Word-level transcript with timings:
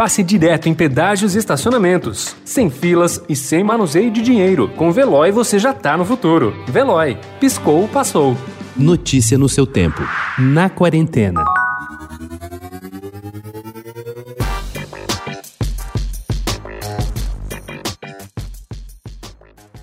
passe 0.00 0.22
direto 0.22 0.66
em 0.66 0.72
pedágios 0.72 1.34
e 1.34 1.38
estacionamentos. 1.38 2.34
Sem 2.42 2.70
filas 2.70 3.22
e 3.28 3.36
sem 3.36 3.62
manuseio 3.62 4.10
de 4.10 4.22
dinheiro. 4.22 4.66
Com 4.74 4.90
Veloy 4.90 5.30
você 5.30 5.58
já 5.58 5.74
tá 5.74 5.94
no 5.94 6.06
futuro. 6.06 6.54
Veloy. 6.66 7.18
Piscou, 7.38 7.86
passou. 7.86 8.34
Notícia 8.74 9.36
no 9.36 9.46
seu 9.46 9.66
tempo. 9.66 10.00
Na 10.38 10.70
quarentena. 10.70 11.44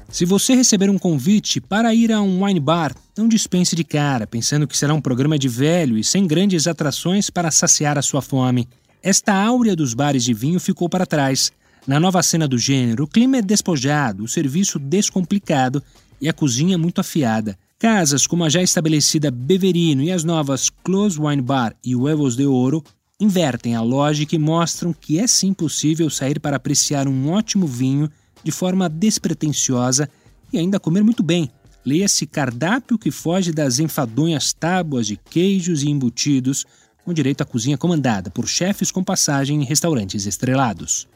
Se 0.09 0.25
você 0.25 0.55
receber 0.55 0.89
um 0.89 0.97
convite 0.97 1.61
para 1.61 1.93
ir 1.93 2.11
a 2.11 2.19
um 2.23 2.43
wine 2.43 2.59
bar, 2.59 2.91
não 3.15 3.27
dispense 3.27 3.75
de 3.75 3.83
cara, 3.83 4.25
pensando 4.25 4.67
que 4.67 4.75
será 4.75 4.95
um 4.95 5.01
programa 5.01 5.37
de 5.37 5.47
velho 5.47 5.95
e 5.95 6.03
sem 6.03 6.25
grandes 6.25 6.65
atrações 6.65 7.29
para 7.29 7.51
saciar 7.51 7.99
a 7.99 8.01
sua 8.01 8.23
fome. 8.23 8.67
Esta 9.07 9.33
áurea 9.33 9.73
dos 9.73 9.93
bares 9.93 10.25
de 10.25 10.33
vinho 10.33 10.59
ficou 10.59 10.89
para 10.89 11.05
trás. 11.05 11.49
Na 11.87 11.97
nova 11.97 12.21
cena 12.21 12.45
do 12.45 12.57
gênero, 12.57 13.05
o 13.05 13.07
clima 13.07 13.37
é 13.37 13.41
despojado, 13.41 14.25
o 14.25 14.27
serviço 14.27 14.77
descomplicado 14.77 15.81
e 16.19 16.27
a 16.27 16.33
cozinha 16.33 16.77
muito 16.77 16.99
afiada. 16.99 17.57
Casas 17.79 18.27
como 18.27 18.43
a 18.43 18.49
já 18.49 18.61
estabelecida 18.61 19.31
Beverino 19.31 20.03
e 20.03 20.11
as 20.11 20.25
novas 20.25 20.69
Close 20.69 21.17
Wine 21.17 21.41
Bar 21.41 21.73
e 21.81 21.95
Huevos 21.95 22.35
de 22.35 22.45
Ouro 22.45 22.83
invertem 23.17 23.75
a 23.75 23.81
lógica 23.81 24.35
e 24.35 24.37
mostram 24.37 24.91
que 24.91 25.17
é 25.17 25.25
sim 25.25 25.53
possível 25.53 26.09
sair 26.09 26.37
para 26.37 26.57
apreciar 26.57 27.07
um 27.07 27.31
ótimo 27.31 27.65
vinho 27.65 28.11
de 28.43 28.51
forma 28.51 28.89
despretensiosa 28.89 30.09
e 30.51 30.57
ainda 30.57 30.81
comer 30.81 31.01
muito 31.01 31.23
bem. 31.23 31.49
Leia-se 31.85 32.27
cardápio 32.27 32.97
que 32.97 33.09
foge 33.09 33.53
das 33.53 33.79
enfadonhas 33.79 34.51
tábuas 34.51 35.07
de 35.07 35.15
queijos 35.15 35.81
e 35.81 35.89
embutidos, 35.89 36.65
com 37.07 37.13
direito 37.13 37.41
à 37.41 37.45
cozinha 37.45 37.77
comandada 37.77 38.29
por 38.29 38.45
chefes 38.49 38.91
com 38.91 39.01
passagem 39.01 39.61
em 39.61 39.63
restaurantes 39.63 40.25
estrelados. 40.25 41.07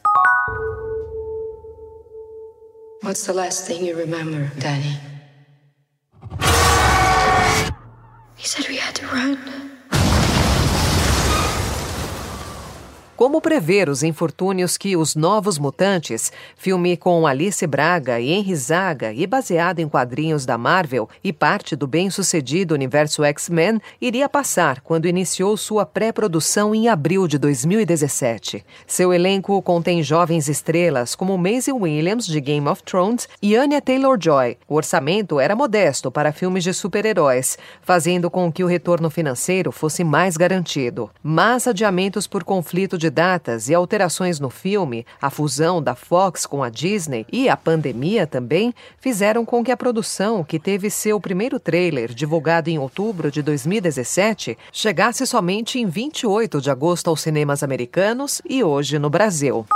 What's 3.04 3.24
the 3.26 3.34
last 3.34 3.66
thing 3.66 3.86
you 3.86 3.94
remember, 3.98 4.50
Danny? 4.58 4.98
He 8.38 8.48
said 8.48 8.66
we 8.70 8.78
had 8.78 8.94
to 8.94 9.06
run. 9.06 9.36
Como 13.22 13.40
prever 13.40 13.88
os 13.88 14.02
infortúnios 14.02 14.76
que 14.76 14.96
Os 14.96 15.14
Novos 15.14 15.56
Mutantes, 15.56 16.32
filme 16.56 16.96
com 16.96 17.24
Alice 17.24 17.64
Braga 17.68 18.18
e 18.18 18.32
Henry 18.32 18.56
Zaga 18.56 19.12
e 19.12 19.28
baseado 19.28 19.78
em 19.78 19.88
quadrinhos 19.88 20.44
da 20.44 20.58
Marvel 20.58 21.08
e 21.22 21.32
parte 21.32 21.76
do 21.76 21.86
bem-sucedido 21.86 22.74
universo 22.74 23.22
X-Men, 23.22 23.80
iria 24.00 24.28
passar 24.28 24.80
quando 24.80 25.06
iniciou 25.06 25.56
sua 25.56 25.86
pré-produção 25.86 26.74
em 26.74 26.88
abril 26.88 27.28
de 27.28 27.38
2017. 27.38 28.64
Seu 28.88 29.14
elenco 29.14 29.62
contém 29.62 30.02
jovens 30.02 30.48
estrelas 30.48 31.14
como 31.14 31.38
Maisie 31.38 31.72
Williams, 31.72 32.26
de 32.26 32.40
Game 32.40 32.66
of 32.66 32.82
Thrones, 32.82 33.28
e 33.40 33.54
Anya 33.54 33.80
Taylor-Joy. 33.80 34.58
O 34.66 34.74
orçamento 34.74 35.38
era 35.38 35.54
modesto 35.54 36.10
para 36.10 36.32
filmes 36.32 36.64
de 36.64 36.74
super-heróis, 36.74 37.56
fazendo 37.82 38.28
com 38.28 38.50
que 38.50 38.64
o 38.64 38.66
retorno 38.66 39.08
financeiro 39.08 39.70
fosse 39.70 40.02
mais 40.02 40.36
garantido. 40.36 41.08
Mas 41.22 41.68
adiamentos 41.68 42.26
por 42.26 42.42
conflito 42.42 42.98
de 42.98 43.11
datas 43.12 43.68
e 43.68 43.74
alterações 43.74 44.40
no 44.40 44.50
filme, 44.50 45.06
a 45.20 45.30
fusão 45.30 45.80
da 45.80 45.94
Fox 45.94 46.46
com 46.46 46.62
a 46.62 46.68
Disney 46.68 47.26
e 47.30 47.48
a 47.48 47.56
pandemia 47.56 48.26
também 48.26 48.74
fizeram 48.98 49.44
com 49.44 49.62
que 49.62 49.70
a 49.70 49.76
produção, 49.76 50.42
que 50.42 50.58
teve 50.58 50.90
seu 50.90 51.20
primeiro 51.20 51.60
trailer 51.60 52.12
divulgado 52.12 52.70
em 52.70 52.78
outubro 52.78 53.30
de 53.30 53.42
2017, 53.42 54.58
chegasse 54.72 55.26
somente 55.26 55.78
em 55.78 55.86
28 55.86 56.60
de 56.60 56.70
agosto 56.70 57.08
aos 57.08 57.20
cinemas 57.20 57.62
americanos 57.62 58.42
e 58.48 58.64
hoje 58.64 58.98
no 58.98 59.10
Brasil. 59.10 59.66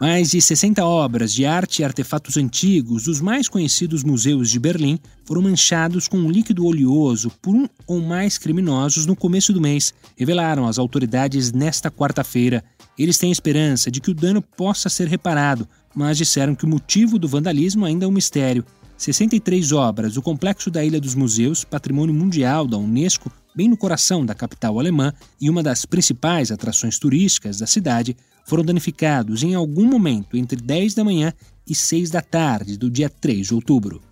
Mais 0.00 0.30
de 0.30 0.40
60 0.40 0.82
obras 0.82 1.30
de 1.30 1.44
arte 1.44 1.82
e 1.82 1.84
artefatos 1.84 2.38
antigos 2.38 3.04
dos 3.04 3.20
mais 3.20 3.50
conhecidos 3.50 4.02
museus 4.02 4.48
de 4.48 4.58
Berlim 4.58 4.98
foram 5.26 5.42
manchados 5.42 6.08
com 6.08 6.16
um 6.16 6.30
líquido 6.30 6.64
oleoso 6.64 7.30
por 7.42 7.54
um 7.54 7.68
ou 7.86 8.00
mais 8.00 8.38
criminosos 8.38 9.04
no 9.04 9.14
começo 9.14 9.52
do 9.52 9.60
mês, 9.60 9.92
revelaram 10.16 10.66
as 10.66 10.78
autoridades 10.78 11.52
nesta 11.52 11.90
quarta-feira. 11.90 12.64
Eles 12.98 13.18
têm 13.18 13.30
esperança 13.30 13.90
de 13.90 14.00
que 14.00 14.10
o 14.10 14.14
dano 14.14 14.40
possa 14.40 14.88
ser 14.88 15.06
reparado, 15.06 15.68
mas 15.94 16.16
disseram 16.16 16.54
que 16.54 16.64
o 16.64 16.68
motivo 16.68 17.18
do 17.18 17.28
vandalismo 17.28 17.84
ainda 17.84 18.06
é 18.06 18.08
um 18.08 18.12
mistério. 18.12 18.64
63 18.96 19.70
obras 19.72 20.14
do 20.14 20.22
Complexo 20.22 20.70
da 20.70 20.82
Ilha 20.82 21.00
dos 21.00 21.14
Museus, 21.14 21.62
patrimônio 21.62 22.14
mundial 22.14 22.66
da 22.66 22.78
Unesco, 22.78 23.30
bem 23.54 23.68
no 23.68 23.76
coração 23.76 24.24
da 24.24 24.34
capital 24.34 24.78
alemã 24.78 25.12
e 25.40 25.50
uma 25.50 25.62
das 25.62 25.84
principais 25.84 26.50
atrações 26.50 26.98
turísticas 26.98 27.58
da 27.58 27.66
cidade, 27.66 28.16
foram 28.46 28.64
danificados 28.64 29.42
em 29.42 29.54
algum 29.54 29.84
momento 29.84 30.36
entre 30.36 30.60
10 30.60 30.94
da 30.94 31.04
manhã 31.04 31.32
e 31.66 31.74
6 31.74 32.10
da 32.10 32.20
tarde 32.20 32.76
do 32.76 32.90
dia 32.90 33.08
3 33.08 33.46
de 33.46 33.54
outubro. 33.54 34.02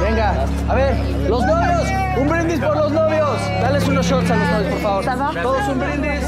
Venga, 0.00 0.44
a 0.68 0.74
ver, 0.74 0.94
los 1.28 1.44
novios, 1.44 1.88
un 2.20 2.28
brindis 2.28 2.60
por 2.60 2.76
los 2.76 2.92
novios. 2.92 3.40
Dales 3.60 3.88
unos 3.88 4.06
shots 4.06 4.30
a 4.30 4.36
los 4.36 4.48
novios, 4.50 4.72
por 4.72 4.82
favor. 4.82 5.42
Todos 5.42 5.68
un 5.68 5.78
brindis. 5.78 6.24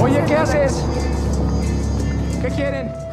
Oye, 0.00 0.24
¿qué 0.26 0.34
haces? 0.34 0.82
¿Qué 2.40 2.48
quieren? 2.48 3.11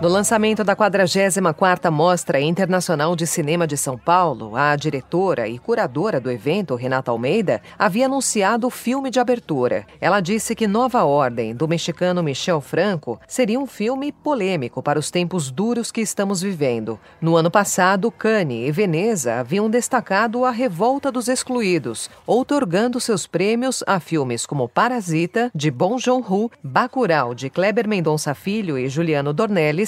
No 0.00 0.06
lançamento 0.06 0.62
da 0.62 0.76
44ª 0.76 1.90
Mostra 1.90 2.40
Internacional 2.40 3.16
de 3.16 3.26
Cinema 3.26 3.66
de 3.66 3.76
São 3.76 3.98
Paulo, 3.98 4.54
a 4.54 4.76
diretora 4.76 5.48
e 5.48 5.58
curadora 5.58 6.20
do 6.20 6.30
evento, 6.30 6.76
Renata 6.76 7.10
Almeida, 7.10 7.60
havia 7.76 8.06
anunciado 8.06 8.68
o 8.68 8.70
filme 8.70 9.10
de 9.10 9.18
abertura. 9.18 9.84
Ela 10.00 10.20
disse 10.20 10.54
que 10.54 10.68
Nova 10.68 11.02
Ordem, 11.02 11.52
do 11.52 11.66
mexicano 11.66 12.22
Michel 12.22 12.60
Franco, 12.60 13.20
seria 13.26 13.58
um 13.58 13.66
filme 13.66 14.12
polêmico 14.12 14.80
para 14.80 15.00
os 15.00 15.10
tempos 15.10 15.50
duros 15.50 15.90
que 15.90 16.00
estamos 16.00 16.40
vivendo. 16.40 16.96
No 17.20 17.34
ano 17.34 17.50
passado, 17.50 18.08
Cannes 18.12 18.68
e 18.68 18.70
Veneza 18.70 19.40
haviam 19.40 19.68
destacado 19.68 20.44
a 20.44 20.52
revolta 20.52 21.10
dos 21.10 21.26
excluídos, 21.26 22.08
outorgando 22.24 23.00
seus 23.00 23.26
prêmios 23.26 23.82
a 23.84 23.98
filmes 23.98 24.46
como 24.46 24.68
Parasita, 24.68 25.50
de 25.52 25.72
Bong 25.72 26.00
Joon-ho, 26.00 26.52
Bacurau, 26.62 27.34
de 27.34 27.50
Kleber 27.50 27.88
Mendonça 27.88 28.32
Filho 28.32 28.78
e 28.78 28.88
Juliano 28.88 29.32
Dornelles, 29.32 29.87